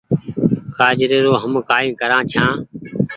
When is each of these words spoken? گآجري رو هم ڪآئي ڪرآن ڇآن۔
گآجري 0.75 1.19
رو 1.25 1.33
هم 1.43 1.53
ڪآئي 1.69 1.89
ڪرآن 1.99 2.23
ڇآن۔ 2.31 2.55